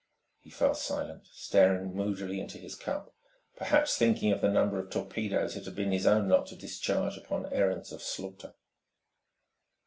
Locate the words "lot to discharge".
6.27-7.17